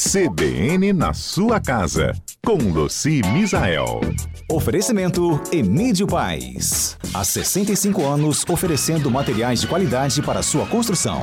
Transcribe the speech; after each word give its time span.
CBN 0.00 0.92
na 0.92 1.12
sua 1.12 1.60
casa, 1.60 2.12
com 2.46 2.54
Luci 2.54 3.20
Misael. 3.32 3.98
Oferecimento 4.48 5.40
Emídio 5.52 6.06
Paz. 6.06 6.96
Há 7.12 7.24
65 7.24 8.06
anos 8.06 8.44
oferecendo 8.48 9.10
materiais 9.10 9.60
de 9.60 9.66
qualidade 9.66 10.22
para 10.22 10.40
sua 10.40 10.68
construção. 10.68 11.22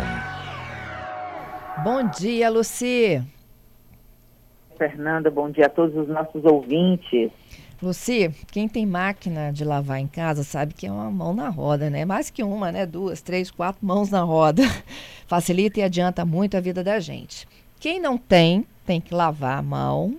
Bom 1.86 2.10
dia, 2.20 2.50
Luci. 2.50 3.24
Fernanda, 4.78 5.32
bom 5.32 5.50
dia 5.50 5.68
a 5.68 5.70
todos 5.70 5.96
os 5.96 6.10
nossos 6.10 6.44
ouvintes. 6.44 7.32
Luci, 7.82 8.30
quem 8.52 8.68
tem 8.68 8.86
máquina 8.86 9.54
de 9.54 9.64
lavar 9.64 10.00
em 10.00 10.08
casa 10.08 10.44
sabe 10.44 10.74
que 10.74 10.86
é 10.86 10.92
uma 10.92 11.10
mão 11.10 11.34
na 11.34 11.48
roda, 11.48 11.90
né? 11.90 12.04
Mais 12.04 12.30
que 12.30 12.44
uma, 12.44 12.74
né? 12.74 12.86
Duas, 12.86 13.22
três, 13.22 13.50
quatro 13.50 13.86
mãos 13.86 14.10
na 14.10 14.24
roda. 14.24 14.64
Facilita 15.28 15.80
e 15.80 15.84
adianta 15.84 16.26
muito 16.26 16.58
a 16.58 16.60
vida 16.60 16.84
da 16.84 17.00
gente. 17.00 17.48
Quem 17.86 18.00
não 18.00 18.18
tem, 18.18 18.66
tem 18.84 19.00
que 19.00 19.14
lavar 19.14 19.60
a 19.60 19.62
mão. 19.62 20.16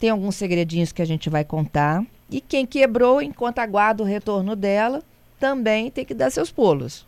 Tem 0.00 0.08
alguns 0.08 0.36
segredinhos 0.36 0.90
que 0.90 1.02
a 1.02 1.04
gente 1.04 1.28
vai 1.28 1.44
contar. 1.44 2.02
E 2.30 2.40
quem 2.40 2.64
quebrou, 2.64 3.20
enquanto 3.20 3.58
aguarda 3.58 4.02
o 4.02 4.06
retorno 4.06 4.56
dela, 4.56 5.02
também 5.38 5.90
tem 5.90 6.02
que 6.02 6.14
dar 6.14 6.30
seus 6.30 6.50
pulos. 6.50 7.06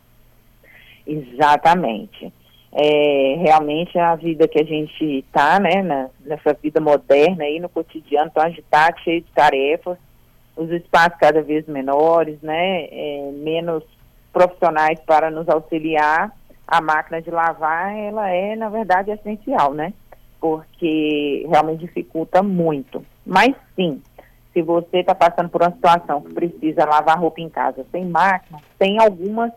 Exatamente. 1.07 2.31
É, 2.75 3.37
realmente 3.39 3.99
a 3.99 4.15
vida 4.17 4.47
que 4.47 4.61
a 4.61 4.67
gente 4.67 5.03
está, 5.03 5.59
né, 5.59 5.81
na, 5.81 6.11
nessa 6.27 6.53
vida 6.53 6.79
moderna 6.79 7.45
aí 7.45 7.59
no 7.59 7.71
cotidiano, 7.71 8.31
tão 8.31 8.43
agitado, 8.43 9.01
cheio 9.01 9.23
de 9.23 9.33
tarefas, 9.33 9.97
os 10.55 10.71
espaços 10.73 11.19
cada 11.19 11.41
vez 11.41 11.67
menores, 11.67 12.39
né, 12.43 12.85
é, 12.91 13.31
menos 13.33 13.83
profissionais 14.31 15.01
para 15.07 15.31
nos 15.31 15.49
auxiliar, 15.49 16.36
a 16.67 16.81
máquina 16.81 17.23
de 17.23 17.31
lavar, 17.31 17.97
ela 17.97 18.29
é, 18.29 18.57
na 18.57 18.69
verdade, 18.69 19.11
essencial, 19.11 19.73
né? 19.73 19.93
Porque 20.41 21.47
realmente 21.49 21.81
dificulta 21.81 22.43
muito. 22.43 23.05
Mas 23.25 23.55
sim, 23.75 24.03
se 24.53 24.63
você 24.63 24.99
está 24.99 25.15
passando 25.15 25.49
por 25.49 25.63
uma 25.63 25.71
situação 25.71 26.23
que 26.23 26.35
precisa 26.35 26.85
lavar 26.85 27.19
roupa 27.19 27.41
em 27.41 27.49
casa 27.49 27.85
sem 27.93 28.07
máquina, 28.07 28.59
tem 28.79 28.99
algumas 28.99 29.53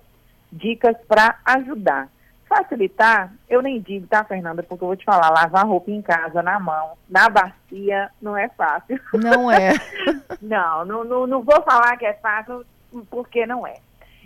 dicas 0.51 0.95
para 1.07 1.37
ajudar. 1.45 2.09
Facilitar, 2.47 3.31
eu 3.47 3.61
nem 3.61 3.79
digo, 3.79 4.07
tá, 4.07 4.23
Fernanda? 4.23 4.63
Porque 4.63 4.83
eu 4.83 4.87
vou 4.87 4.97
te 4.97 5.05
falar, 5.05 5.29
lavar 5.29 5.67
roupa 5.67 5.91
em 5.91 6.01
casa, 6.01 6.41
na 6.41 6.59
mão, 6.59 6.93
na 7.07 7.29
bacia, 7.29 8.09
não 8.19 8.35
é 8.35 8.49
fácil. 8.49 8.99
Não 9.13 9.51
é. 9.51 9.73
não, 10.41 10.83
não, 10.83 11.03
não, 11.03 11.27
não, 11.27 11.43
vou 11.43 11.61
falar 11.61 11.95
que 11.95 12.07
é 12.07 12.13
fácil, 12.13 12.65
porque 13.09 13.45
não 13.45 13.67
é. 13.67 13.75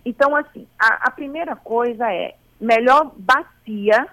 Então, 0.06 0.36
assim, 0.36 0.66
a, 0.80 1.08
a 1.08 1.12
primeira 1.12 1.56
coisa 1.56 2.12
é 2.12 2.34
melhor 2.64 3.12
bacia, 3.18 4.08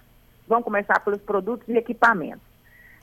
vamos 0.46 0.64
começar 0.64 1.00
pelos 1.00 1.20
produtos 1.22 1.68
e 1.68 1.76
equipamentos. 1.76 2.42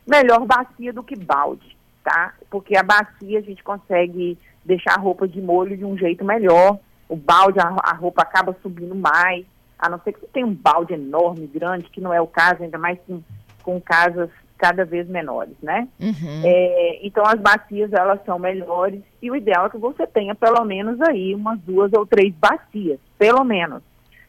Melhor 0.06 0.46
bacia 0.46 0.94
do 0.94 1.04
que 1.04 1.16
balde, 1.16 1.76
tá? 2.04 2.34
Porque 2.50 2.78
a 2.78 2.84
bacia 2.84 3.40
a 3.40 3.42
gente 3.42 3.64
consegue 3.64 4.38
deixar 4.64 4.96
a 4.96 5.02
roupa 5.02 5.28
de 5.28 5.42
molho 5.42 5.78
de 5.78 5.86
um 5.86 5.98
jeito 5.98 6.24
melhor. 6.24 6.80
O 7.10 7.16
balde, 7.16 7.60
a, 7.60 7.76
a 7.84 7.94
roupa 7.94 8.22
acaba 8.22 8.56
subindo 8.62 8.96
mais 8.96 9.46
a 9.80 9.90
não 9.90 10.00
ser 10.00 10.14
que 10.14 10.22
você 10.22 10.28
tenha 10.28 10.46
um 10.46 10.54
balde 10.54 10.94
enorme, 10.94 11.48
grande, 11.48 11.90
que 11.90 12.02
não 12.02 12.14
é 12.14 12.20
o 12.20 12.28
caso, 12.28 12.64
ainda 12.64 12.78
mais 12.78 12.98
com, 13.06 13.22
com 13.64 13.80
casas 13.80 14.30
cada 14.58 14.84
vez 14.84 15.08
menores, 15.08 15.56
né? 15.62 15.88
Uhum. 16.00 16.42
É, 16.44 17.00
então 17.04 17.24
as 17.24 17.40
bacias 17.40 17.94
elas 17.94 18.20
são 18.26 18.40
melhores 18.40 19.02
e 19.22 19.30
o 19.30 19.36
ideal 19.36 19.68
é 19.68 19.70
que 19.70 19.78
você 19.78 20.08
tenha 20.08 20.34
pelo 20.34 20.66
menos 20.66 21.00
aí 21.02 21.36
umas 21.36 21.60
duas 21.60 21.94
ou 21.94 22.08
três 22.08 22.34
bacias, 22.34 23.00
pelo 23.20 23.44
menos. 23.44 23.84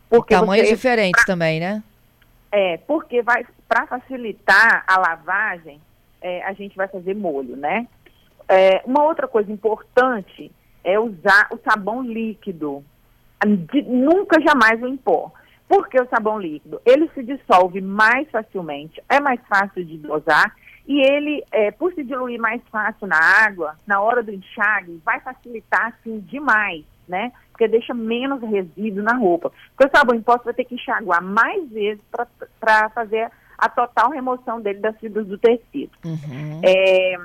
Porque 0.09 0.35
Tamanhos 0.35 0.69
você, 0.69 0.75
diferentes 0.75 1.25
pra, 1.25 1.35
também, 1.35 1.61
né? 1.61 1.83
É, 2.51 2.79
porque 2.79 3.23
vai 3.23 3.45
para 3.69 3.87
facilitar 3.87 4.85
a 4.87 4.99
lavagem, 4.99 5.81
é, 6.23 6.43
a 6.45 6.53
gente 6.55 6.77
vai 6.77 6.89
fazer 6.89 7.15
molho, 7.15 7.57
né? 7.57 7.87
É, 8.49 8.83
uma 8.87 9.03
outra 9.03 9.29
coisa 9.29 9.53
importante 9.53 10.51
é 10.83 10.99
usar 10.99 11.49
o 11.51 11.59
sabão 11.59 12.03
líquido. 12.03 12.83
De, 13.47 13.83
nunca 13.83 14.41
jamais 14.41 14.83
o 14.83 14.87
em 14.87 14.97
pó. 14.97 15.31
Porque 15.69 16.01
o 16.01 16.09
sabão 16.09 16.41
líquido, 16.41 16.81
ele 16.87 17.11
se 17.15 17.23
dissolve 17.23 17.83
mais 17.83 18.29
facilmente, 18.31 19.03
é 19.07 19.21
mais 19.21 19.39
fácil 19.47 19.85
de 19.85 19.99
dosar 19.99 20.57
e 20.89 21.03
ele, 21.03 21.45
é, 21.53 21.71
por 21.71 21.93
se 21.93 22.03
diluir 22.03 22.41
mais 22.41 22.63
fácil 22.73 23.07
na 23.07 23.19
água, 23.19 23.79
na 23.87 24.01
hora 24.01 24.23
do 24.23 24.33
enxágue, 24.33 24.99
vai 25.05 25.21
facilitar, 25.21 25.89
assim, 25.89 26.21
demais, 26.21 26.83
né? 27.09 27.33
Porque 27.51 27.67
deixa 27.67 27.95
menos 27.95 28.41
resíduo 28.43 29.03
na 29.03 29.15
roupa. 29.15 29.51
Porque 29.77 29.91
o 29.91 29.97
sabão 29.97 30.15
em 30.15 30.23
pó 30.23 30.37
você 30.37 30.45
vai 30.45 30.55
ter 30.55 30.65
que 30.65 30.75
enxaguar 30.75 31.23
mais 31.23 31.69
vezes 31.71 32.03
para 32.61 32.89
fazer 32.91 33.31
a 33.57 33.69
total 33.69 34.11
remoção 34.11 34.61
dele 34.61 34.79
das 34.79 34.97
fibras 34.99 35.27
do 35.27 35.37
tecido. 35.37 35.91
Uhum. 36.05 36.61
É, 36.63 37.17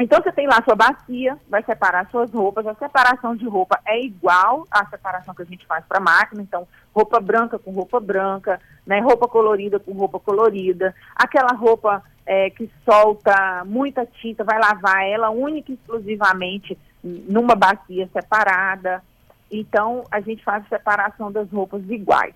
então 0.00 0.22
você 0.22 0.30
tem 0.30 0.46
lá 0.46 0.58
a 0.58 0.62
sua 0.62 0.76
bacia, 0.76 1.36
vai 1.48 1.62
separar 1.64 2.08
suas 2.08 2.32
roupas. 2.32 2.66
A 2.66 2.74
separação 2.74 3.34
de 3.34 3.46
roupa 3.46 3.80
é 3.84 4.00
igual 4.00 4.64
à 4.70 4.86
separação 4.86 5.34
que 5.34 5.42
a 5.42 5.46
gente 5.46 5.66
faz 5.66 5.84
para 5.86 5.98
máquina. 5.98 6.40
Então, 6.40 6.66
roupa 6.94 7.18
branca 7.18 7.58
com 7.58 7.72
roupa 7.72 7.98
branca, 7.98 8.60
né? 8.86 9.00
Roupa 9.00 9.26
colorida 9.26 9.80
com 9.80 9.92
roupa 9.92 10.20
colorida. 10.20 10.94
Aquela 11.16 11.52
roupa 11.52 12.02
é, 12.24 12.48
que 12.50 12.70
solta 12.84 13.64
muita 13.64 14.06
tinta, 14.06 14.44
vai 14.44 14.60
lavar 14.60 15.04
ela 15.04 15.30
única 15.30 15.72
e 15.72 15.74
exclusivamente 15.74 16.78
numa 17.02 17.54
bacia 17.54 18.08
separada. 18.12 19.02
Então, 19.50 20.04
a 20.10 20.20
gente 20.20 20.44
faz 20.44 20.64
a 20.64 20.68
separação 20.68 21.32
das 21.32 21.50
roupas 21.50 21.82
iguais. 21.88 22.34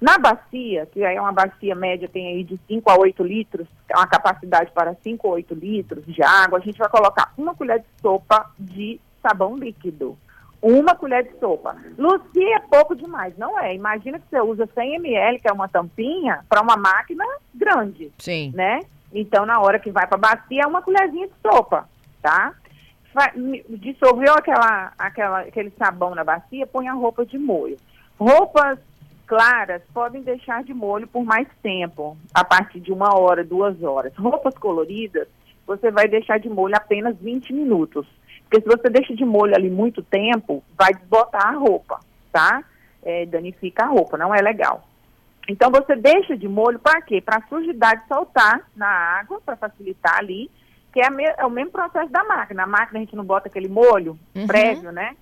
Na 0.00 0.18
bacia, 0.18 0.86
que 0.86 1.02
é 1.02 1.20
uma 1.20 1.32
bacia 1.32 1.74
média, 1.74 2.08
tem 2.08 2.28
aí 2.28 2.44
de 2.44 2.58
5 2.68 2.90
a 2.90 2.98
8 2.98 3.22
litros, 3.22 3.66
é 3.88 3.96
uma 3.96 4.06
capacidade 4.06 4.70
para 4.72 4.94
5 5.02 5.26
a 5.26 5.30
8 5.30 5.54
litros 5.54 6.04
de 6.04 6.22
água, 6.22 6.58
a 6.58 6.62
gente 6.62 6.78
vai 6.78 6.88
colocar 6.88 7.32
uma 7.38 7.54
colher 7.54 7.78
de 7.78 7.86
sopa 8.02 8.50
de 8.58 9.00
sabão 9.22 9.56
líquido. 9.56 10.18
Uma 10.60 10.94
colher 10.94 11.24
de 11.24 11.38
sopa. 11.38 11.76
Luci 11.98 12.42
é 12.42 12.58
pouco 12.58 12.96
demais, 12.96 13.36
não 13.36 13.58
é? 13.58 13.74
Imagina 13.74 14.18
que 14.18 14.24
você 14.30 14.40
usa 14.40 14.66
100 14.74 14.94
ml, 14.94 15.38
que 15.38 15.48
é 15.48 15.52
uma 15.52 15.68
tampinha, 15.68 16.44
para 16.48 16.62
uma 16.62 16.76
máquina 16.76 17.24
grande. 17.54 18.10
Sim. 18.18 18.50
Né? 18.54 18.80
Então, 19.12 19.44
na 19.44 19.60
hora 19.60 19.78
que 19.78 19.90
vai 19.90 20.06
para 20.06 20.16
a 20.16 20.20
bacia, 20.20 20.62
é 20.62 20.66
uma 20.66 20.80
colherzinha 20.80 21.28
de 21.28 21.34
sopa, 21.42 21.86
tá? 22.22 22.54
Dissolveu 23.68 24.34
aquela, 24.34 24.92
aquela, 24.98 25.40
aquele 25.40 25.70
sabão 25.78 26.14
na 26.14 26.24
bacia, 26.24 26.66
põe 26.66 26.88
a 26.88 26.92
roupa 26.92 27.24
de 27.24 27.38
molho. 27.38 27.76
Roupas 28.18 28.78
claras 29.26 29.82
podem 29.92 30.22
deixar 30.22 30.62
de 30.64 30.74
molho 30.74 31.06
por 31.06 31.24
mais 31.24 31.48
tempo, 31.62 32.16
a 32.32 32.44
partir 32.44 32.80
de 32.80 32.92
uma 32.92 33.16
hora, 33.16 33.44
duas 33.44 33.82
horas. 33.82 34.12
Roupas 34.16 34.54
coloridas, 34.54 35.28
você 35.66 35.90
vai 35.90 36.08
deixar 36.08 36.38
de 36.38 36.48
molho 36.48 36.76
apenas 36.76 37.16
20 37.18 37.52
minutos. 37.52 38.06
Porque 38.42 38.60
se 38.60 38.76
você 38.76 38.90
deixa 38.90 39.14
de 39.14 39.24
molho 39.24 39.54
ali 39.54 39.70
muito 39.70 40.02
tempo, 40.02 40.62
vai 40.76 40.92
desbotar 40.92 41.48
a 41.48 41.58
roupa, 41.58 42.00
tá? 42.32 42.62
É, 43.02 43.26
danifica 43.26 43.84
a 43.84 43.88
roupa, 43.88 44.16
não 44.16 44.34
é 44.34 44.40
legal. 44.40 44.86
Então 45.48 45.70
você 45.70 45.94
deixa 45.96 46.36
de 46.36 46.48
molho 46.48 46.78
para 46.78 47.02
quê? 47.02 47.20
Para 47.20 47.38
a 47.38 47.48
sujidade 47.48 48.06
soltar 48.08 48.68
na 48.74 48.86
água, 48.86 49.40
para 49.44 49.56
facilitar 49.56 50.18
ali, 50.18 50.50
que 50.94 51.00
é, 51.00 51.10
me, 51.10 51.24
é, 51.24 51.44
o 51.44 51.50
mesmo 51.50 51.72
processo 51.72 52.10
da 52.12 52.22
máquina. 52.22 52.62
Na 52.62 52.68
máquina 52.68 53.00
a 53.00 53.02
gente 53.02 53.16
não 53.16 53.24
bota 53.24 53.48
aquele 53.48 53.68
molho 53.68 54.16
uhum. 54.32 54.46
prévio, 54.46 54.92
né? 54.92 55.16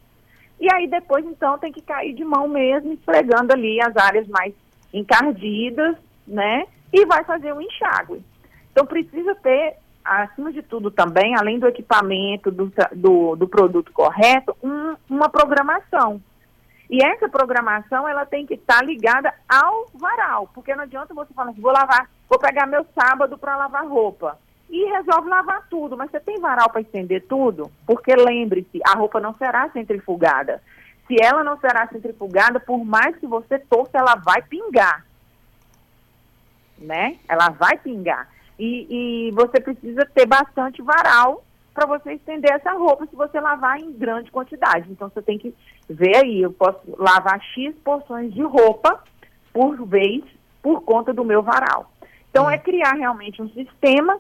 E 0.61 0.73
aí 0.73 0.87
depois, 0.87 1.25
então, 1.25 1.59
tem 1.59 1.73
que 1.73 1.81
cair 1.81 2.13
de 2.13 2.23
mão 2.23 2.47
mesmo, 2.47 2.93
esfregando 2.93 3.55
ali 3.55 3.81
as 3.81 3.97
áreas 3.97 4.29
mais 4.29 4.53
encardidas, 4.93 5.97
né? 6.29 6.67
E 6.93 7.07
vai 7.07 7.25
fazer 7.25 7.53
o 7.53 7.57
um 7.57 7.61
enxágue. 7.63 8.23
Então 8.71 8.85
precisa 8.85 9.35
ter, 9.37 9.77
acima 10.05 10.53
de 10.53 10.61
tudo 10.63 10.91
também, 10.91 11.35
além 11.35 11.59
do 11.59 11.67
equipamento, 11.67 12.51
do, 12.51 12.71
do, 12.95 13.35
do 13.35 13.49
produto 13.49 13.91
correto, 13.93 14.55
um, 14.63 14.95
uma 15.09 15.31
programação. 15.31 16.21
E 16.91 17.03
essa 17.03 17.31
programação, 17.31 18.07
ela 18.07 18.27
tem 18.27 18.45
que 18.45 18.55
estar 18.55 18.81
tá 18.81 18.85
ligada 18.85 19.33
ao 19.49 19.87
varal, 19.95 20.51
porque 20.53 20.75
não 20.75 20.85
adianta 20.85 21.15
você 21.15 21.33
falar 21.33 21.51
assim, 21.51 21.63
vou 21.63 21.73
lavar, 21.73 22.11
vou 22.29 22.39
pegar 22.39 22.67
meu 22.67 22.85
sábado 22.95 23.39
para 23.39 23.57
lavar 23.57 23.87
roupa 23.87 24.39
e 24.73 24.87
resolve 24.87 25.29
lavar 25.29 25.69
tudo. 25.69 25.97
Mas 25.97 26.11
você 26.11 26.19
tem 26.19 26.41
varal 26.41 26.71
para 26.71 26.81
estender 26.81 27.27
tudo? 27.29 27.71
Porque 27.87 28.17
lembre-se, 28.17 28.81
a 28.87 28.97
roupa 28.97 29.21
não 29.21 29.35
será 29.35 29.69
centrifugada. 29.69 30.63
Se 31.07 31.15
ela 31.23 31.45
não 31.45 31.59
será 31.61 31.87
centrifugada, 31.89 32.59
por 32.59 32.83
mais 32.83 33.15
que 33.17 33.27
você 33.27 33.59
torça, 33.59 33.99
ela 33.99 34.17
vai 34.17 34.41
pingar. 34.41 35.05
Né? 36.79 37.19
Ela 37.29 37.51
vai 37.51 37.77
pingar. 37.77 38.29
E, 38.59 39.29
e 39.29 39.31
você 39.33 39.61
precisa 39.61 40.07
ter 40.07 40.27
bastante 40.27 40.81
varal 40.81 41.45
para 41.75 41.87
você 41.87 42.15
estender 42.15 42.53
essa 42.53 42.73
roupa 42.73 43.07
se 43.07 43.15
você 43.15 43.41
lavar 43.41 43.79
em 43.79 43.93
grande 43.93 44.31
quantidade. 44.31 44.91
Então 44.91 45.11
você 45.11 45.21
tem 45.21 45.39
que 45.39 45.55
ver 45.89 46.17
aí, 46.17 46.41
eu 46.41 46.53
posso 46.53 46.81
lavar 46.99 47.41
X 47.55 47.75
porções 47.85 48.33
de 48.33 48.43
roupa 48.43 49.03
por 49.53 49.85
vez 49.87 50.25
por 50.63 50.83
conta 50.83 51.13
do 51.13 51.25
meu 51.25 51.43
varal. 51.43 51.91
Então 52.31 52.51
é 52.51 52.57
criar 52.57 52.95
realmente 52.95 53.43
um 53.43 53.49
sistema 53.51 54.19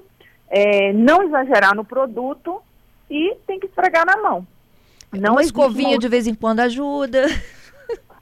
é, 0.53 0.93
não 0.93 1.23
exagerar 1.23 1.75
no 1.75 1.83
produto 1.83 2.61
e 3.11 3.35
tem 3.47 3.59
que 3.59 3.67
esfregar 3.67 4.05
na 4.05 4.19
mão. 4.19 4.47
Não 5.11 5.33
Uma 5.33 5.43
escovinha 5.43 5.99
de 5.99 6.09
vez 6.09 6.27
em 6.27 6.35
quando 6.35 6.61
ajuda. 6.61 7.27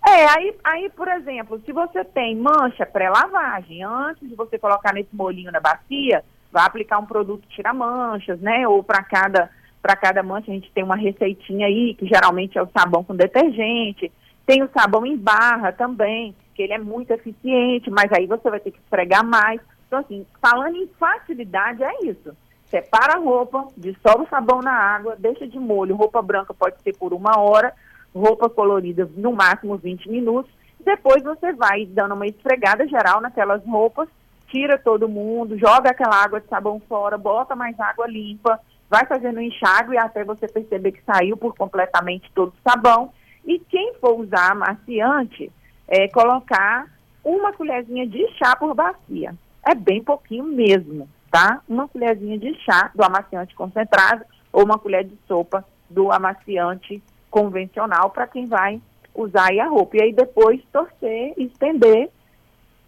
É, 0.07 0.27
aí, 0.31 0.55
aí, 0.65 0.91
por 0.91 1.07
exemplo, 1.09 1.61
se 1.65 1.73
você 1.73 2.03
tem 2.03 2.35
mancha 2.35 2.87
pré-lavagem, 2.87 3.85
antes 3.85 4.27
de 4.29 4.35
você 4.35 4.59
colocar 4.59 4.95
nesse 4.95 5.15
molinho 5.15 5.53
na 5.53 5.61
bacia, 5.61 6.25
vai 6.51 6.65
aplicar 6.65 6.99
um 6.99 7.05
produto 7.05 7.47
tira 7.51 7.75
manchas, 7.75 8.41
né? 8.41 8.67
Ou 8.67 8.83
para 8.83 9.03
cada 9.03 9.51
para 9.83 9.97
cada 9.97 10.23
mancha 10.23 10.51
a 10.51 10.55
gente 10.55 10.71
tem 10.73 10.83
uma 10.83 10.97
receitinha 10.97 11.67
aí, 11.67 11.95
que 11.95 12.07
geralmente 12.07 12.57
é 12.57 12.63
o 12.63 12.69
sabão 12.77 13.05
com 13.05 13.15
detergente. 13.15 14.11
Tem 14.47 14.63
o 14.63 14.71
sabão 14.77 15.05
em 15.05 15.17
barra 15.17 15.71
também, 15.71 16.35
que 16.55 16.63
ele 16.63 16.73
é 16.73 16.79
muito 16.79 17.11
eficiente, 17.11 17.91
mas 17.91 18.11
aí 18.13 18.27
você 18.27 18.49
vai 18.51 18.59
ter 18.59 18.71
que 18.71 18.79
esfregar 18.79 19.25
mais. 19.25 19.61
Então, 19.91 19.99
assim, 19.99 20.25
falando 20.41 20.77
em 20.77 20.87
facilidade, 21.01 21.83
é 21.83 22.05
isso. 22.05 22.33
Separa 22.67 23.17
a 23.17 23.19
roupa, 23.19 23.67
dissolve 23.77 24.23
o 24.23 24.29
sabão 24.29 24.63
na 24.63 24.71
água, 24.73 25.17
deixa 25.19 25.49
de 25.49 25.59
molho. 25.59 25.97
Roupa 25.97 26.23
branca 26.23 26.55
pode 26.55 26.81
ser 26.81 26.97
por 26.97 27.13
uma 27.13 27.41
hora, 27.41 27.75
roupa 28.15 28.49
colorida 28.49 29.11
no 29.17 29.33
máximo 29.33 29.77
20 29.77 30.09
minutos. 30.09 30.53
Depois 30.79 31.25
você 31.25 31.53
vai 31.53 31.87
dando 31.87 32.15
uma 32.15 32.25
esfregada 32.25 32.87
geral 32.87 33.21
naquelas 33.21 33.67
roupas, 33.67 34.09
tira 34.47 34.79
todo 34.79 35.09
mundo, 35.09 35.59
joga 35.59 35.91
aquela 35.91 36.23
água 36.23 36.41
de 36.41 36.47
sabão 36.47 36.81
fora, 36.89 37.19
bota 37.19 37.57
mais 37.57 37.79
água 37.81 38.07
limpa, 38.07 38.61
vai 38.89 39.05
fazendo 39.07 39.41
enxágue 39.41 39.99
até 39.99 40.23
você 40.23 40.47
perceber 40.47 40.93
que 40.93 41.03
saiu 41.03 41.37
por 41.37 41.57
completamente 41.57 42.31
todo 42.33 42.51
o 42.51 42.71
sabão. 42.71 43.13
E 43.45 43.59
quem 43.59 43.95
for 43.95 44.21
usar 44.21 44.53
amaciante, 44.53 45.51
é 45.89 46.07
colocar 46.07 46.87
uma 47.25 47.53
colherzinha 47.53 48.07
de 48.07 48.25
chá 48.39 48.55
por 48.55 48.73
bacia. 48.73 49.35
É 49.67 49.75
bem 49.75 50.03
pouquinho 50.03 50.45
mesmo, 50.45 51.09
tá? 51.31 51.61
Uma 51.69 51.89
colherzinha 51.89 52.39
de 52.39 52.55
chá 52.63 52.91
do 52.95 53.03
amaciante 53.05 53.55
concentrado 53.55 54.25
ou 54.53 54.65
uma 54.65 54.79
colher 54.79 55.05
de 55.05 55.17
sopa 55.27 55.65
do 55.89 56.11
amaciante 56.11 57.03
convencional 57.31 58.11
para 58.11 58.27
quem 58.27 58.47
vai 58.47 58.81
usar 59.15 59.51
aí 59.51 59.61
a 59.61 59.69
roupa. 59.69 59.97
E 59.97 60.03
aí 60.03 60.13
depois 60.13 60.61
torcer, 60.73 61.35
estender 61.37 62.11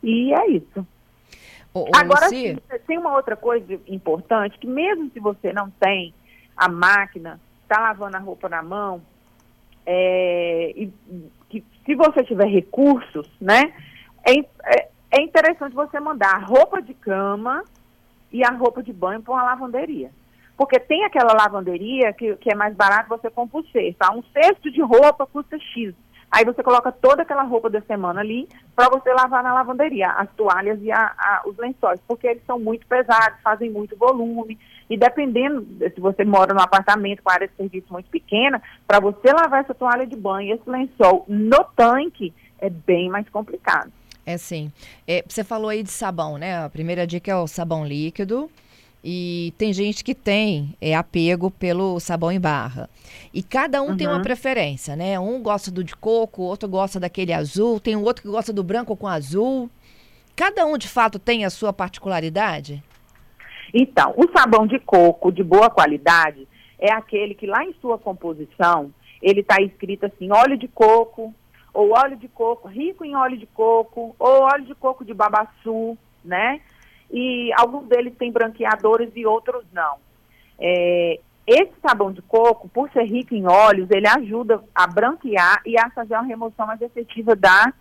e 0.03 0.33
é 0.35 0.51
isso. 0.51 0.87
Ô, 1.73 1.81
ô, 1.81 1.91
Agora, 1.95 2.29
sim, 2.29 2.57
tem 2.87 2.99
uma 2.99 3.15
outra 3.15 3.37
coisa 3.37 3.81
importante, 3.87 4.59
que 4.59 4.67
mesmo 4.67 5.11
se 5.11 5.21
você 5.21 5.53
não 5.53 5.71
tem 5.71 6.13
a 6.57 6.69
máquina, 6.69 7.41
está 7.63 7.81
lavando 7.81 8.17
a 8.17 8.21
roupa 8.21 8.49
na 8.49 8.63
mão, 8.63 9.01
é, 9.87 10.73
e, 10.77 10.93
que 11.49 11.65
se 11.85 11.95
você 11.95 12.23
tiver 12.25 12.47
recursos, 12.47 13.29
né, 13.41 13.73
é, 14.27 14.39
é, 14.65 14.89
é 15.13 15.21
interessante 15.21 15.75
você 15.75 16.01
mandar 16.01 16.35
a 16.35 16.39
roupa 16.39 16.81
de 16.81 16.95
cama 16.95 17.63
e 18.33 18.43
a 18.43 18.51
roupa 18.51 18.83
de 18.83 18.95
banho 18.95 19.23
para 19.23 19.35
uma 19.35 19.43
lavanderia. 19.43 20.11
Porque 20.57 20.81
tem 20.81 21.05
aquela 21.05 21.35
lavanderia 21.35 22.15
que, 22.15 22.35
que 22.37 22.51
é 22.51 22.55
mais 22.55 22.75
barato 22.75 23.11
você 23.11 23.31
compra 23.31 23.61
o 23.61 23.67
cesto. 23.67 23.99
Tá? 23.99 24.11
Um 24.15 24.23
cesto 24.33 24.71
de 24.71 24.81
roupa 24.81 25.27
custa 25.27 25.59
X. 25.59 25.95
Aí 26.31 26.47
você 26.47 26.63
coloca 26.63 26.91
toda 26.91 27.23
aquela 27.23 27.43
roupa 27.43 27.69
da 27.69 27.83
semana 27.83 28.21
ali 28.21 28.49
para 28.75 28.89
você 28.89 29.13
lavar 29.13 29.43
na 29.43 29.53
lavanderia, 29.53 30.09
as 30.13 30.31
toalhas 30.31 30.81
e 30.81 30.91
a, 30.91 31.13
a, 31.19 31.43
os 31.45 31.59
lençóis, 31.59 32.01
porque 32.09 32.27
eles 32.27 32.43
são 32.47 32.59
muito 32.59 32.87
pesados, 32.87 33.39
fazem 33.43 33.69
muito 33.69 33.95
volume. 33.99 34.59
E 34.89 34.97
dependendo, 34.97 35.67
se 35.79 36.01
você 36.01 36.25
mora 36.25 36.55
num 36.55 36.63
apartamento 36.63 37.23
com 37.23 37.31
área 37.31 37.47
de 37.47 37.55
serviço 37.55 37.93
muito 37.93 38.09
pequena, 38.09 38.63
para 38.87 38.99
você 38.99 39.31
lavar 39.31 39.61
essa 39.61 39.75
toalha 39.75 40.07
de 40.07 40.17
banho 40.17 40.49
e 40.49 40.53
esse 40.53 40.71
lençol 40.71 41.27
no 41.29 41.65
tanque 41.77 42.33
é 42.59 42.71
bem 42.71 43.11
mais 43.11 43.29
complicado. 43.29 43.93
É 44.25 44.39
sim. 44.39 44.73
É, 45.07 45.25
você 45.27 45.43
falou 45.43 45.69
aí 45.69 45.83
de 45.83 45.91
sabão, 45.91 46.39
né? 46.39 46.65
A 46.65 46.71
primeira 46.71 47.07
dica 47.07 47.31
é 47.31 47.37
o 47.37 47.47
sabão 47.47 47.87
líquido. 47.87 48.51
E 49.05 49.53
tem 49.59 49.73
gente 49.73 50.05
que 50.05 50.15
tem 50.15 50.77
é, 50.81 50.95
apego 50.95 51.51
pelo 51.51 51.99
sabão 51.99 52.31
em 52.31 52.39
barra. 52.39 52.89
E 53.35 53.43
cada 53.43 53.83
um 53.83 53.89
uhum. 53.89 53.97
tem 53.97 54.07
uma 54.07 54.23
preferência, 54.23 54.95
né? 54.95 55.19
Um 55.19 55.43
gosta 55.43 55.73
do 55.73 55.83
de 55.83 55.97
coco, 55.97 56.43
outro 56.43 56.69
gosta 56.69 57.01
daquele 57.01 57.33
azul, 57.33 57.81
tem 57.81 57.97
um 57.97 58.05
outro 58.05 58.23
que 58.23 58.29
gosta 58.29 58.53
do 58.53 58.63
branco 58.63 58.97
com 58.97 59.09
azul. 59.09 59.69
Cada 60.37 60.65
um, 60.65 60.79
de 60.79 60.87
fato, 60.87 61.19
tem 61.19 61.45
a 61.45 61.51
sua 61.51 61.73
particularidade? 61.73 62.83
Então, 63.75 64.15
o 64.17 64.31
sabão 64.37 64.67
de 64.67 64.79
coco 64.79 65.33
de 65.33 65.43
boa 65.43 65.69
qualidade 65.69 66.47
é 66.79 66.93
aquele 66.93 67.35
que 67.35 67.47
lá 67.47 67.65
em 67.65 67.75
sua 67.81 67.99
composição, 67.99 68.93
ele 69.21 69.41
está 69.41 69.57
escrito 69.61 70.07
assim, 70.07 70.31
óleo 70.31 70.57
de 70.57 70.69
coco, 70.69 71.35
ou 71.73 71.91
óleo 71.91 72.17
de 72.17 72.29
coco 72.29 72.69
rico 72.69 73.05
em 73.05 73.17
óleo 73.17 73.37
de 73.37 73.47
coco, 73.47 74.15
ou 74.19 74.43
óleo 74.43 74.65
de 74.65 74.75
coco 74.75 75.05
de 75.05 75.15
babaçu, 75.15 75.97
né? 76.25 76.61
e 77.13 77.53
alguns 77.59 77.87
deles 77.89 78.17
têm 78.17 78.33
branqueadores 78.33 79.11
e 79.15 79.27
outros 79.27 79.65
não. 79.73 79.97
É, 80.59 81.21
esse 81.47 81.73
sabão 81.83 82.11
de 82.11 82.23
coco, 82.23 82.69
por 82.69 82.91
ser 82.91 83.05
rico 83.05 83.35
em 83.35 83.47
óleos, 83.47 83.91
ele 83.91 84.09
ajuda 84.09 84.63
a 84.75 84.87
branquear 84.87 85.61
e 85.67 85.79
a 85.79 85.91
fazer 85.91 86.15
uma 86.15 86.23
remoção 86.23 86.67
mais 86.67 86.81
efetiva 86.81 87.37
da, 87.37 87.73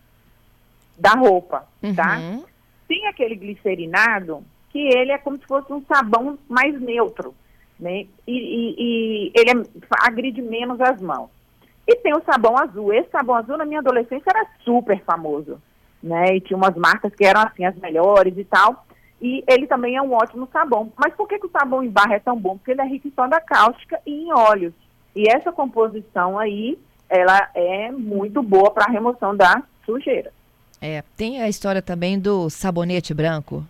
da 0.98 1.12
roupa, 1.12 1.66
tá? 1.82 1.88
uhum. 1.88 1.96
tá? 1.96 2.48
Tem 2.88 3.08
aquele 3.08 3.36
glicerinado, 3.36 4.44
que 4.70 4.80
ele 4.80 5.14
é 5.14 5.18
como 5.18 5.38
se 5.38 5.46
fosse 5.46 5.72
um 5.72 5.82
sabão 5.86 6.38
mais 6.50 6.80
neutro, 6.82 7.34
né? 7.80 8.06
E, 8.28 8.34
e, 8.34 8.76
e 8.78 9.32
ele 9.34 9.52
é, 9.52 9.64
agride 10.02 10.42
menos 10.42 10.82
as 10.82 11.02
mãos. 11.02 11.30
E 11.92 11.96
tem 11.98 12.14
o 12.16 12.24
sabão 12.24 12.58
azul. 12.58 12.94
Esse 12.94 13.10
sabão 13.10 13.36
azul, 13.36 13.58
na 13.58 13.66
minha 13.66 13.82
adolescência, 13.82 14.30
era 14.30 14.48
super 14.64 15.04
famoso, 15.04 15.62
né? 16.02 16.38
E 16.38 16.40
tinha 16.40 16.56
umas 16.56 16.74
marcas 16.74 17.14
que 17.14 17.26
eram, 17.26 17.42
assim, 17.42 17.66
as 17.66 17.76
melhores 17.76 18.34
e 18.38 18.46
tal. 18.46 18.86
E 19.22 19.44
ele 19.46 19.68
também 19.68 19.98
é 19.98 20.02
um 20.02 20.14
ótimo 20.14 20.48
sabão. 20.54 20.90
Mas 20.98 21.14
por 21.16 21.28
que, 21.28 21.38
que 21.38 21.48
o 21.48 21.52
sabão 21.52 21.84
em 21.84 21.90
barra 21.90 22.16
é 22.16 22.20
tão 22.20 22.40
bom? 22.40 22.58
Porque 22.58 22.72
ele 22.72 22.82
é 22.82 22.86
rico 22.86 23.10
em 23.10 23.12
soda 23.12 23.42
cáustica 23.42 24.00
e 24.06 24.24
em 24.24 24.32
óleos. 24.32 24.74
E 25.14 25.30
essa 25.30 25.52
composição 25.52 26.40
aí, 26.40 26.80
ela 27.10 27.50
é 27.54 27.92
muito 27.92 28.42
boa 28.42 28.72
para 28.72 28.86
a 28.86 28.92
remoção 28.92 29.36
da 29.36 29.62
sujeira. 29.86 30.32
É, 30.82 31.04
tem 31.18 31.42
a 31.42 31.50
história 31.50 31.82
também 31.82 32.18
do 32.18 32.50
sabonete 32.50 33.14
branco. 33.14 33.66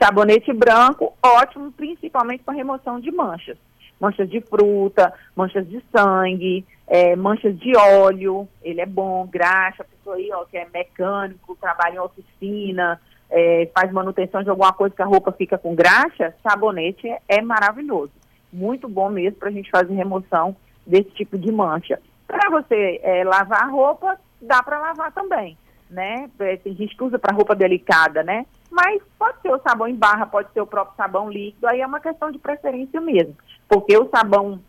Sabonete 0.00 0.52
branco, 0.52 1.12
ótimo, 1.20 1.72
principalmente 1.72 2.44
para 2.44 2.54
remoção 2.54 3.00
de 3.00 3.10
manchas. 3.10 3.58
Manchas 4.00 4.28
de 4.28 4.40
fruta, 4.40 5.12
manchas 5.34 5.66
de 5.68 5.82
sangue, 5.94 6.64
é, 6.86 7.16
manchas 7.16 7.58
de 7.58 7.76
óleo, 7.76 8.48
ele 8.62 8.80
é 8.80 8.86
bom, 8.86 9.26
graxa, 9.26 9.82
a 9.82 9.86
pessoa 9.86 10.16
aí, 10.16 10.30
ó, 10.32 10.44
que 10.44 10.56
é 10.56 10.66
mecânico, 10.72 11.56
trabalha 11.60 11.96
em 11.96 11.98
oficina, 11.98 13.00
é, 13.30 13.68
faz 13.74 13.90
manutenção 13.92 14.42
de 14.42 14.50
alguma 14.50 14.72
coisa 14.72 14.94
que 14.94 15.02
a 15.02 15.06
roupa 15.06 15.32
fica 15.32 15.58
com 15.58 15.74
graxa, 15.74 16.34
sabonete 16.42 17.08
é, 17.08 17.20
é 17.28 17.42
maravilhoso. 17.42 18.12
Muito 18.52 18.88
bom 18.88 19.10
mesmo 19.10 19.38
para 19.38 19.48
a 19.48 19.52
gente 19.52 19.70
fazer 19.70 19.94
remoção 19.94 20.56
desse 20.86 21.10
tipo 21.10 21.36
de 21.36 21.50
mancha. 21.50 22.00
Para 22.26 22.50
você 22.50 23.00
é, 23.02 23.24
lavar 23.24 23.64
a 23.64 23.66
roupa, 23.66 24.18
dá 24.40 24.62
para 24.62 24.78
lavar 24.78 25.12
também, 25.12 25.58
né? 25.90 26.30
É, 26.38 26.56
tem 26.56 26.74
gente 26.74 26.96
que 26.96 27.02
usa 27.02 27.18
para 27.18 27.34
roupa 27.34 27.54
delicada, 27.54 28.22
né? 28.22 28.46
Mas 28.70 29.02
ser 29.46 29.52
o 29.52 29.60
sabão 29.60 29.86
em 29.86 29.94
barra, 29.94 30.26
pode 30.26 30.52
ser 30.52 30.60
o 30.60 30.66
próprio 30.66 30.96
sabão 30.96 31.30
líquido, 31.30 31.66
aí 31.68 31.80
é 31.80 31.86
uma 31.86 32.00
questão 32.00 32.30
de 32.30 32.38
preferência 32.38 33.00
mesmo. 33.00 33.36
Porque 33.68 33.96
o 33.96 34.08
sabão 34.10 34.60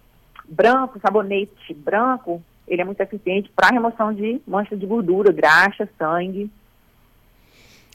branco, 0.48 1.00
sabonete 1.00 1.74
branco, 1.74 2.42
ele 2.68 2.82
é 2.82 2.86
muito 2.86 3.02
eficiente 3.02 3.52
para 3.56 3.74
remoção 3.74 4.14
de 4.14 4.42
manchas 4.48 4.80
de 4.80 4.86
gordura, 4.86 5.32
graxa, 5.32 5.90
sangue. 5.98 6.52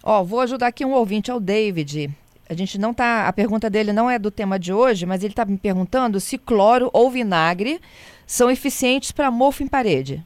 Ó, 0.03 0.25
vou 0.25 0.41
ajudar 0.41 0.67
aqui 0.69 0.85
um 0.85 0.93
ouvinte, 0.93 1.31
é 1.31 1.35
o 1.35 1.41
David. 1.41 2.11
A 2.51 2.55
gente 2.55 2.79
não 2.79 2.93
tá. 2.93 3.29
A 3.29 3.33
pergunta 3.33 3.71
dele 3.71 3.93
não 3.93 4.11
é 4.11 4.19
do 4.19 4.31
tema 4.31 4.59
de 4.59 4.73
hoje, 4.73 5.07
mas 5.07 5.23
ele 5.23 5.33
está 5.33 5.45
me 5.45 5.57
perguntando 5.57 6.21
se 6.21 6.37
cloro 6.37 6.91
ou 6.93 7.11
vinagre 7.11 7.81
são 8.27 8.51
eficientes 8.51 9.13
para 9.13 9.31
mofo 9.31 9.63
em 9.63 9.69
parede. 9.69 10.25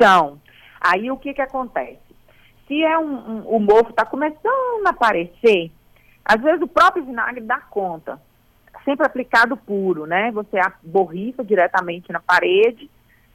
São. 0.00 0.38
Aí 0.80 1.10
o 1.10 1.16
que, 1.16 1.32
que 1.32 1.40
acontece? 1.40 2.03
Se 2.74 2.82
é 2.82 2.98
um, 2.98 3.14
um 3.14 3.40
o 3.46 3.60
mofo 3.60 3.90
está 3.90 4.04
começando 4.04 4.84
a 4.84 4.90
aparecer, 4.90 5.70
às 6.24 6.42
vezes 6.42 6.60
o 6.60 6.66
próprio 6.66 7.04
vinagre 7.04 7.40
dá 7.44 7.60
conta. 7.60 8.20
Sempre 8.84 9.06
aplicado 9.06 9.56
puro, 9.56 10.06
né? 10.06 10.32
Você 10.32 10.58
borrifa 10.82 11.44
diretamente 11.44 12.10
na 12.10 12.18
parede 12.18 12.90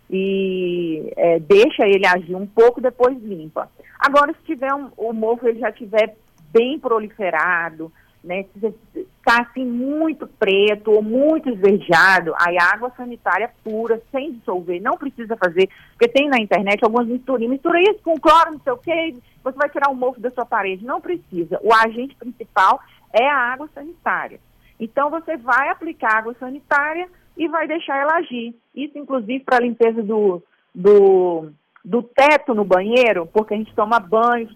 e 0.09 1.13
é, 1.15 1.39
deixa 1.39 1.87
ele 1.87 2.05
agir 2.05 2.35
um 2.35 2.45
pouco, 2.45 2.81
depois 2.81 3.17
limpa. 3.23 3.71
Agora, 3.97 4.33
se 4.33 4.43
tiver 4.43 4.73
um, 4.73 4.91
o 4.97 5.13
mofo 5.13 5.47
ele 5.47 5.59
já 5.59 5.71
tiver 5.71 6.17
bem 6.51 6.77
proliferado, 6.77 7.89
né, 8.21 8.43
se 8.43 9.07
está 9.29 9.43
assim 9.43 9.63
muito 9.63 10.25
preto 10.27 10.91
ou 10.91 11.03
muito 11.03 11.49
esverdeado, 11.49 12.33
aí 12.35 12.57
água 12.57 12.91
sanitária 12.97 13.51
pura, 13.63 14.01
sem 14.11 14.33
dissolver, 14.33 14.81
não 14.81 14.97
precisa 14.97 15.37
fazer, 15.37 15.69
porque 15.91 16.07
tem 16.07 16.27
na 16.27 16.39
internet 16.39 16.83
algumas 16.83 17.07
misturinhas, 17.07 17.51
mistura 17.51 17.79
isso 17.79 17.99
com 18.03 18.19
cloro, 18.19 18.53
não 18.53 18.59
sei 18.59 18.73
o 18.73 18.77
que, 18.77 19.15
você 19.43 19.55
vai 19.55 19.69
tirar 19.69 19.91
o 19.91 19.95
mofo 19.95 20.19
da 20.19 20.31
sua 20.31 20.45
parede, 20.45 20.83
não 20.83 20.99
precisa. 20.99 21.59
O 21.61 21.71
agente 21.71 22.15
principal 22.15 22.79
é 23.13 23.27
a 23.27 23.53
água 23.53 23.69
sanitária. 23.73 24.39
Então 24.79 25.09
você 25.11 25.37
vai 25.37 25.69
aplicar 25.69 26.17
água 26.17 26.35
sanitária 26.39 27.07
e 27.37 27.47
vai 27.47 27.67
deixar 27.67 27.97
ela 27.97 28.17
agir. 28.17 28.55
Isso, 28.75 28.97
inclusive, 28.97 29.43
para 29.43 29.57
a 29.57 29.61
limpeza 29.61 30.01
do, 30.01 30.41
do, 30.73 31.51
do 31.85 32.01
teto 32.01 32.53
no 32.53 32.65
banheiro, 32.65 33.27
porque 33.27 33.53
a 33.53 33.57
gente 33.57 33.73
toma 33.75 33.99
banho 33.99 34.49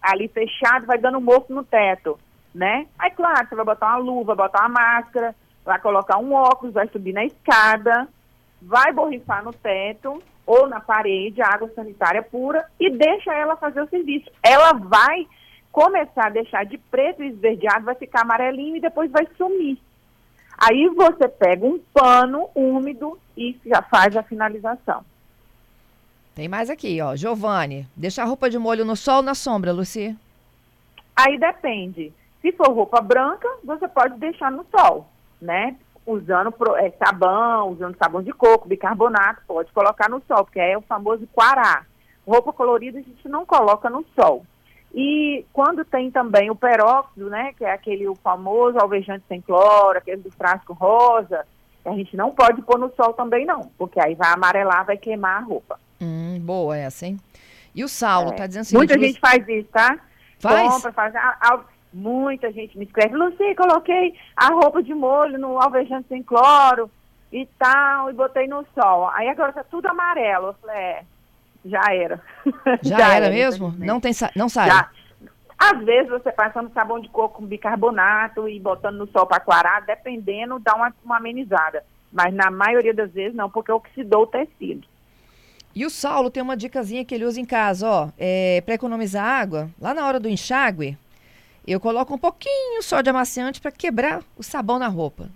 ali 0.00 0.28
fechado, 0.28 0.86
vai 0.86 0.98
dando 0.98 1.20
mofo 1.20 1.52
no 1.52 1.64
teto, 1.64 2.18
né? 2.54 2.86
Aí, 2.98 3.10
claro, 3.10 3.48
você 3.48 3.54
vai 3.54 3.64
botar 3.64 3.88
uma 3.88 3.96
luva, 3.96 4.34
botar 4.34 4.60
uma 4.60 4.80
máscara, 4.80 5.34
vai 5.64 5.78
colocar 5.80 6.18
um 6.18 6.32
óculos, 6.32 6.74
vai 6.74 6.86
subir 6.88 7.12
na 7.12 7.24
escada, 7.24 8.08
vai 8.62 8.92
borrifar 8.92 9.42
no 9.42 9.52
teto 9.52 10.22
ou 10.46 10.68
na 10.68 10.78
parede, 10.78 11.42
água 11.42 11.70
sanitária 11.74 12.22
pura, 12.22 12.64
e 12.78 12.90
deixa 12.90 13.32
ela 13.32 13.56
fazer 13.56 13.80
o 13.80 13.88
serviço. 13.88 14.30
Ela 14.42 14.72
vai 14.74 15.26
começar 15.72 16.26
a 16.26 16.30
deixar 16.30 16.64
de 16.64 16.78
preto 16.78 17.22
e 17.22 17.28
esverdeado, 17.28 17.86
vai 17.86 17.94
ficar 17.94 18.22
amarelinho 18.22 18.76
e 18.76 18.80
depois 18.80 19.10
vai 19.10 19.26
sumir. 19.36 19.78
Aí 20.56 20.88
você 20.90 21.26
pega 21.26 21.66
um 21.66 21.80
pano 21.92 22.48
úmido 22.54 23.18
e 23.36 23.58
já 23.66 23.82
faz 23.82 24.16
a 24.16 24.22
finalização. 24.22 25.04
Tem 26.34 26.48
mais 26.48 26.68
aqui, 26.68 27.00
ó. 27.00 27.16
Giovanni, 27.16 27.88
deixa 27.96 28.22
a 28.22 28.24
roupa 28.24 28.50
de 28.50 28.58
molho 28.58 28.84
no 28.84 28.94
sol 28.94 29.16
ou 29.16 29.22
na 29.22 29.34
sombra, 29.34 29.72
Luci? 29.72 30.16
Aí 31.16 31.38
depende. 31.38 32.12
Se 32.44 32.52
for 32.52 32.70
roupa 32.74 33.00
branca, 33.00 33.48
você 33.64 33.88
pode 33.88 34.18
deixar 34.18 34.52
no 34.52 34.66
sol, 34.70 35.08
né? 35.40 35.76
Usando 36.06 36.54
é, 36.76 36.90
sabão, 36.90 37.70
usando 37.70 37.96
sabão 37.96 38.22
de 38.22 38.32
coco, 38.32 38.68
bicarbonato, 38.68 39.40
pode 39.46 39.72
colocar 39.72 40.10
no 40.10 40.22
sol, 40.28 40.44
porque 40.44 40.60
é 40.60 40.76
o 40.76 40.82
famoso 40.82 41.26
quará. 41.28 41.86
Roupa 42.28 42.52
colorida 42.52 42.98
a 42.98 43.02
gente 43.02 43.26
não 43.30 43.46
coloca 43.46 43.88
no 43.88 44.04
sol. 44.14 44.44
E 44.94 45.46
quando 45.54 45.86
tem 45.86 46.10
também 46.10 46.50
o 46.50 46.54
peróxido, 46.54 47.30
né, 47.30 47.54
que 47.56 47.64
é 47.64 47.72
aquele 47.72 48.06
o 48.06 48.14
famoso 48.14 48.78
alvejante 48.78 49.24
sem 49.26 49.40
cloro, 49.40 49.96
aquele 49.96 50.20
do 50.20 50.30
frasco 50.30 50.74
rosa, 50.74 51.46
a 51.82 51.92
gente 51.92 52.14
não 52.14 52.30
pode 52.30 52.60
pôr 52.60 52.78
no 52.78 52.92
sol 52.94 53.14
também 53.14 53.46
não, 53.46 53.70
porque 53.78 53.98
aí 53.98 54.14
vai 54.14 54.30
amarelar, 54.34 54.84
vai 54.84 54.98
queimar 54.98 55.38
a 55.38 55.44
roupa. 55.46 55.80
Hum, 55.98 56.38
boa 56.40 56.76
essa, 56.76 57.06
hein? 57.06 57.18
E 57.74 57.82
o 57.82 57.88
Saulo 57.88 58.32
é. 58.32 58.36
tá 58.36 58.46
dizendo 58.46 58.62
assim... 58.62 58.76
Muita 58.76 58.98
gente 58.98 59.18
faz 59.18 59.48
isso, 59.48 59.68
tá? 59.72 59.98
Faz? 60.38 60.74
Compra, 60.74 60.92
faz... 60.92 61.14
muita 61.94 62.50
gente 62.52 62.76
me 62.76 62.84
escreve, 62.84 63.16
Luci, 63.16 63.54
coloquei 63.54 64.14
a 64.36 64.48
roupa 64.48 64.82
de 64.82 64.92
molho 64.92 65.38
no 65.38 65.60
alvejante 65.60 66.08
sem 66.08 66.22
cloro 66.22 66.90
e 67.32 67.46
tal, 67.58 68.10
e 68.10 68.12
botei 68.12 68.48
no 68.48 68.66
sol. 68.74 69.08
Aí 69.10 69.28
agora 69.28 69.52
tá 69.52 69.64
tudo 69.64 69.86
amarelo. 69.86 70.48
Eu 70.48 70.54
falei, 70.54 70.76
é, 70.76 71.04
já 71.64 71.82
era. 71.92 72.20
Já, 72.82 72.98
já 72.98 73.14
era, 73.14 73.26
era, 73.26 73.34
mesmo? 73.34 73.74
Não, 73.78 74.00
tem, 74.00 74.12
não 74.34 74.48
sai? 74.48 74.68
Já. 74.68 74.90
Às 75.56 75.84
vezes 75.84 76.10
você 76.10 76.32
passando 76.32 76.72
sabão 76.72 77.00
de 77.00 77.08
coco 77.08 77.38
com 77.38 77.46
bicarbonato 77.46 78.48
e 78.48 78.58
botando 78.58 78.98
no 78.98 79.06
sol 79.06 79.26
para 79.26 79.40
clarar, 79.40 79.82
dependendo, 79.82 80.58
dá 80.58 80.74
uma, 80.74 80.92
uma 81.04 81.16
amenizada. 81.16 81.84
Mas 82.12 82.34
na 82.34 82.50
maioria 82.50 82.92
das 82.92 83.10
vezes 83.12 83.34
não, 83.34 83.48
porque 83.48 83.72
oxidou 83.72 84.24
o 84.24 84.26
tecido. 84.26 84.86
E 85.74 85.84
o 85.84 85.90
Saulo 85.90 86.30
tem 86.30 86.42
uma 86.42 86.56
dicasinha 86.56 87.04
que 87.04 87.14
ele 87.14 87.24
usa 87.24 87.40
em 87.40 87.44
casa, 87.44 87.88
ó, 87.88 88.08
é, 88.16 88.60
para 88.60 88.74
economizar 88.74 89.24
água. 89.24 89.68
Lá 89.80 89.92
na 89.92 90.06
hora 90.06 90.20
do 90.20 90.28
enxágue, 90.28 90.96
eu 91.72 91.80
coloco 91.80 92.14
um 92.14 92.18
pouquinho 92.18 92.82
só 92.82 93.00
de 93.00 93.10
amaciante 93.10 93.60
para 93.60 93.72
quebrar 93.72 94.22
o 94.36 94.42
sabão 94.42 94.78
na 94.78 94.88
roupa. 94.88 95.28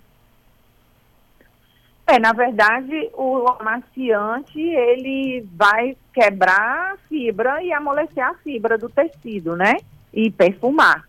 É, 2.05 2.17
na 2.17 2.33
verdade, 2.33 3.09
o 3.13 3.47
amaciante, 3.59 4.59
ele 4.59 5.47
vai 5.53 5.95
quebrar 6.11 6.93
a 6.93 6.97
fibra 7.07 7.61
e 7.63 7.71
amolecer 7.71 8.23
a 8.23 8.33
fibra 8.33 8.79
do 8.79 8.89
tecido, 8.89 9.55
né? 9.55 9.75
E 10.11 10.31
perfumar. 10.31 11.07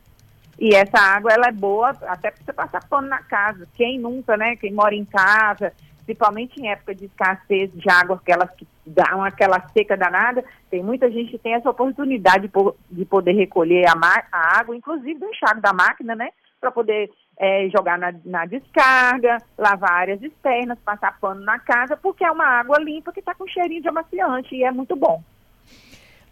E 0.58 0.74
essa 0.74 0.98
água, 0.98 1.32
ela 1.32 1.46
é 1.46 1.52
boa 1.52 1.96
até 2.02 2.30
para 2.30 2.44
você 2.44 2.52
passar 2.52 2.86
pano 2.86 3.08
na 3.08 3.22
casa. 3.22 3.66
Quem 3.74 3.98
nunca, 3.98 4.36
né? 4.36 4.56
Quem 4.56 4.74
mora 4.74 4.94
em 4.94 5.06
casa, 5.06 5.72
principalmente 6.10 6.60
em 6.60 6.68
época 6.68 6.94
de 6.94 7.04
escassez 7.04 7.70
de 7.72 7.88
água, 7.88 8.16
aquelas 8.16 8.50
que 8.50 8.66
dão 8.84 9.22
aquela 9.22 9.60
seca 9.68 9.96
danada, 9.96 10.44
tem 10.68 10.82
muita 10.82 11.10
gente 11.10 11.30
que 11.30 11.38
tem 11.38 11.54
essa 11.54 11.70
oportunidade 11.70 12.50
de 12.90 13.04
poder 13.04 13.32
recolher 13.32 13.86
a, 13.86 13.94
a 14.32 14.58
água, 14.58 14.76
inclusive 14.76 15.18
do 15.18 15.26
enxágue 15.26 15.60
da 15.60 15.72
máquina, 15.72 16.16
né? 16.16 16.30
Para 16.60 16.72
poder 16.72 17.10
é, 17.38 17.68
jogar 17.68 17.96
na, 17.96 18.12
na, 18.24 18.44
descarga, 18.44 19.38
lavar 19.56 19.92
áreas 19.92 20.22
externas, 20.22 20.78
passar 20.84 21.18
pano 21.20 21.42
na 21.42 21.58
casa, 21.60 21.96
porque 21.96 22.24
é 22.24 22.30
uma 22.30 22.44
água 22.44 22.78
limpa 22.80 23.12
que 23.12 23.20
está 23.20 23.34
com 23.34 23.46
cheirinho 23.46 23.82
de 23.82 23.88
amaciante 23.88 24.54
e 24.54 24.64
é 24.64 24.72
muito 24.72 24.96
bom. 24.96 25.22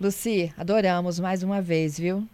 Luci, 0.00 0.52
adoramos 0.58 1.20
mais 1.20 1.42
uma 1.42 1.62
vez, 1.62 1.98
viu? 1.98 2.24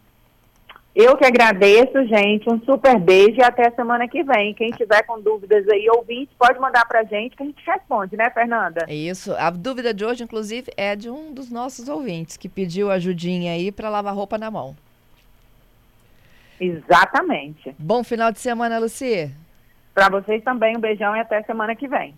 Eu 0.95 1.17
que 1.17 1.25
agradeço, 1.25 2.07
gente. 2.07 2.49
Um 2.49 2.61
super 2.61 2.99
beijo 3.01 3.39
e 3.39 3.43
até 3.43 3.69
semana 3.73 4.07
que 4.07 4.23
vem. 4.23 4.55
Quem 4.55 4.71
tiver 4.71 5.03
com 5.03 5.21
dúvidas 5.21 5.69
aí, 5.69 5.91
ouvinte, 5.91 6.31
pode 6.39 6.59
mandar 6.61 6.87
pra 6.87 7.03
gente 7.03 7.37
que 7.37 7.43
a 7.43 7.47
gente 7.47 7.67
responde, 7.67 8.17
né, 8.17 8.31
Fernanda? 8.31 8.85
É 8.89 8.95
isso. 8.95 9.35
A 9.35 9.51
dúvida 9.51 9.93
de 9.93 10.05
hoje, 10.05 10.23
inclusive, 10.23 10.71
é 10.77 10.95
de 10.95 11.11
um 11.11 11.35
dos 11.35 11.51
nossos 11.51 11.89
ouvintes 11.89 12.37
que 12.37 12.49
pediu 12.49 12.93
ajudinha 12.93 13.53
aí 13.53 13.73
para 13.73 13.91
lavar 13.91 14.15
roupa 14.15 14.39
na 14.39 14.53
mão. 14.53 14.77
Exatamente. 16.61 17.75
Bom 17.77 18.05
final 18.05 18.31
de 18.31 18.39
semana, 18.39 18.79
Luci. 18.79 19.35
Para 19.93 20.09
vocês 20.09 20.45
também, 20.45 20.77
um 20.77 20.81
beijão 20.81 21.17
e 21.17 21.21
até 21.21 21.43
semana 21.43 21.75
que 21.75 21.89
vem. 21.89 22.15